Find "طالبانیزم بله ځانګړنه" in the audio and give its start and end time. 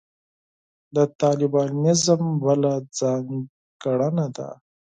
1.21-4.27